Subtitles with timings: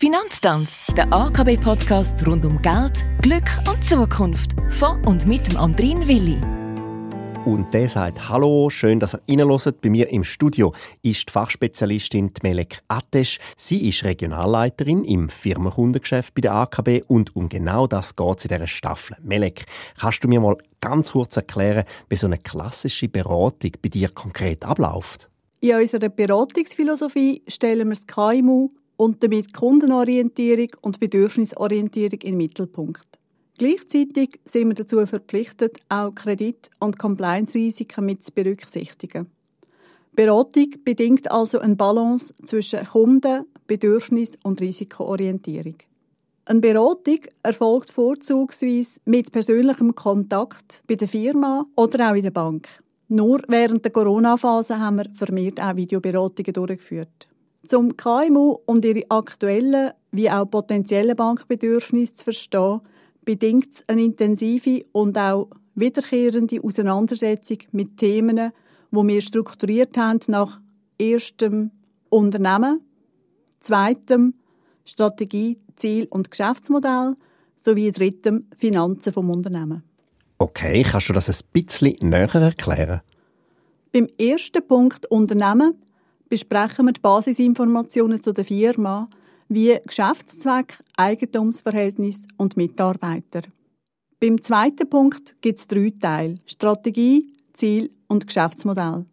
[0.00, 4.52] Finanztanz, der AKB-Podcast rund um Geld, Glück und Zukunft.
[4.70, 6.40] Von und mit dem Andrin Willi.
[7.44, 9.80] Und der sagt Hallo, schön, dass ihr reinhört.
[9.80, 10.72] Bei mir im Studio
[11.02, 13.40] ist die Fachspezialistin Melek Atesch.
[13.56, 18.50] Sie ist Regionalleiterin im Firmenkundengeschäft bei der AKB und um genau das geht es in
[18.50, 19.16] dieser Staffel.
[19.24, 19.64] Melek,
[19.98, 24.64] kannst du mir mal ganz kurz erklären, wie so eine klassische Beratung bei dir konkret
[24.64, 25.28] abläuft?
[25.58, 28.68] In unserer Beratungsphilosophie stellen wir das KMU
[28.98, 33.06] und damit Kundenorientierung und Bedürfnisorientierung den Mittelpunkt.
[33.56, 39.26] Gleichzeitig sind wir dazu verpflichtet, auch Kredit- und Compliance-Risiken mit zu berücksichtigen.
[40.12, 45.76] Beratung bedingt also eine Balance zwischen Kunden-, Bedürfnis- und Risikoorientierung.
[46.44, 52.68] Eine Beratung erfolgt vorzugsweise mit persönlichem Kontakt bei der Firma oder auch in der Bank.
[53.08, 57.28] Nur während der Corona-Phase haben wir vermehrt auch Videoberatungen durchgeführt.
[57.66, 62.80] Zum KMU und ihre aktuellen wie auch potenziellen Bankbedürfnisse zu verstehen,
[63.24, 68.52] bedingt es eine intensive und auch wiederkehrende Auseinandersetzung mit Themen,
[68.90, 70.60] wo wir strukturiert haben nach
[70.98, 71.70] erstem
[72.08, 72.80] Unternehmen,
[73.60, 74.34] zweitem
[74.84, 77.14] Strategie, Ziel und Geschäftsmodell
[77.56, 79.82] sowie drittem Finanzen vom Unternehmen.
[80.38, 83.02] Okay, kannst du das ein bisschen näher erklären?
[83.92, 85.74] Beim ersten Punkt Unternehmen
[86.28, 89.08] besprechen wir die Basisinformationen zu der Firma,
[89.48, 93.42] wie Geschäftszweck, Eigentumsverhältnis und Mitarbeiter.
[94.20, 99.06] Beim zweiten Punkt gibt es drei Teile: Strategie, Ziel und Geschäftsmodell.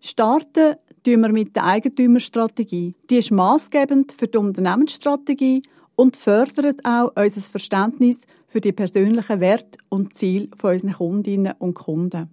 [0.00, 2.94] Starten tun wir mit der Eigentümerstrategie.
[3.10, 5.62] Die ist maßgebend für die Unternehmensstrategie
[5.96, 11.74] und fördert auch unser Verständnis für die persönlichen Werte und Ziele von unseren Kundinnen und
[11.74, 12.30] Kunden.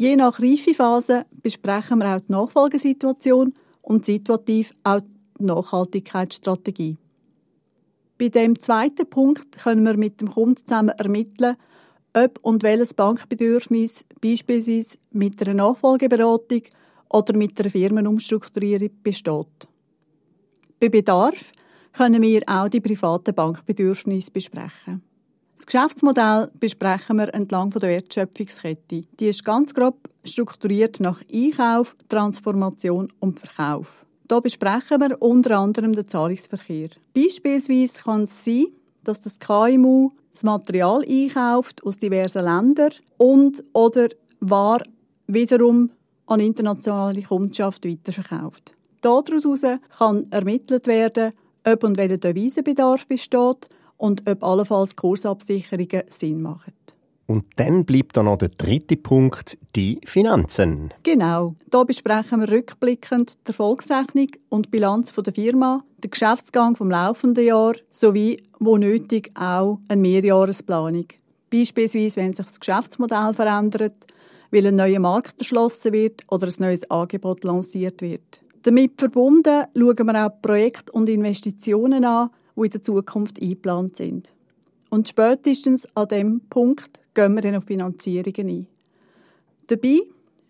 [0.00, 6.96] Je nach Reifephase besprechen wir auch die Nachfolgesituation und situativ auch die Nachhaltigkeitsstrategie.
[8.16, 11.56] Bei dem zweiten Punkt können wir mit dem Kunden zusammen ermitteln,
[12.14, 16.62] ob und welches Bankbedürfnis beispielsweise mit einer Nachfolgeberatung
[17.10, 19.68] oder mit einer Firmenumstrukturierung besteht.
[20.78, 21.52] Bei Bedarf
[21.92, 25.02] können wir auch die privaten Bankbedürfnisse besprechen.
[25.60, 29.04] Das Geschäftsmodell besprechen wir entlang der Wertschöpfungskette.
[29.20, 34.06] Die ist ganz grob strukturiert nach Einkauf, Transformation und Verkauf.
[34.26, 36.88] Hier besprechen wir unter anderem den Zahlungsverkehr.
[37.14, 38.68] Beispielsweise kann es sein,
[39.04, 44.08] dass das KMU das Material einkauft aus diversen Ländern und oder
[44.40, 44.82] War
[45.26, 45.90] wiederum
[46.24, 48.72] an internationale Kundschaft weiterverkauft.
[49.02, 49.62] Daraus
[49.98, 51.34] kann ermittelt werden,
[51.66, 53.68] ob und welcher Devisenbedarf besteht
[54.00, 56.72] und ob allenfalls Kursabsicherungen Sinn machen.
[57.26, 60.92] Und dann bleibt da noch der dritte Punkt, die Finanzen.
[61.04, 61.54] Genau.
[61.70, 67.46] Da besprechen wir rückblickend die Erfolgsrechnung und die Bilanz der Firma, den Geschäftsgang vom laufenden
[67.46, 71.06] Jahr sowie, wo nötig, auch eine Mehrjahresplanung.
[71.50, 74.06] Beispielsweise, wenn sich das Geschäftsmodell verändert,
[74.50, 78.40] weil ein neuer Markt erschlossen wird oder ein neues Angebot lanciert wird.
[78.62, 82.30] Damit verbunden schauen wir auch Projekte und Investitionen an,
[82.60, 84.32] die in der Zukunft eingeplant sind.
[84.90, 88.66] Und spätestens an dem Punkt gehen wir dann auf Finanzierungen ein.
[89.68, 90.00] Dabei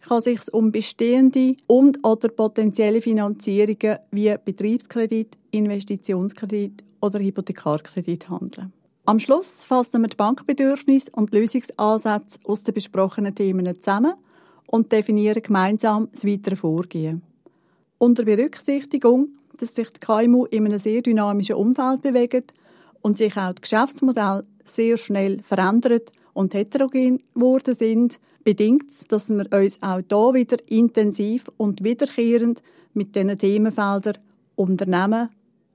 [0.00, 8.72] kann es sich um bestehende und oder potenzielle Finanzierungen wie Betriebskredit, Investitionskredit oder Hypothekarkredit handeln.
[9.04, 14.14] Am Schluss fassen wir die Bankbedürfnisse und Lösungsansätze aus den besprochenen Themen zusammen
[14.68, 17.22] und definieren gemeinsam das weitere Vorgehen.
[17.98, 22.44] Unter Berücksichtigung dass sich die KMU in einem sehr dynamischen Umfeld bewegen
[23.02, 29.52] und sich auch das Geschäftsmodell sehr schnell verändert und heterogen geworden sind, bedingt dass wir
[29.52, 32.62] uns auch hier wieder intensiv und wiederkehrend
[32.94, 34.18] mit diesen Themenfeldern
[34.56, 35.28] Unternehmen,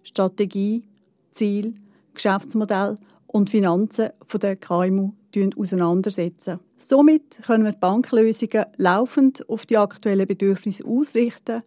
[0.04, 0.84] Strategie,
[1.32, 1.76] Ziel,
[2.14, 2.98] Geschäftsmodell
[3.28, 4.10] und Finanzen
[4.42, 5.12] der KMU
[5.58, 6.60] auseinandersetzen.
[6.78, 11.64] Somit können wir die Banklösungen laufend auf die aktuellen Bedürfnisse ausrichten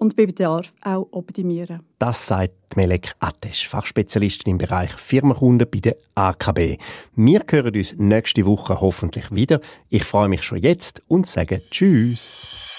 [0.00, 1.80] und bei Bedarf auch optimieren.
[1.98, 6.78] Das sagt Melek Atesh, Fachspezialistin im Bereich Firmenkunden bei der AKB.
[7.16, 9.60] Wir hören uns nächste Woche hoffentlich wieder.
[9.88, 12.77] Ich freue mich schon jetzt und sage Tschüss.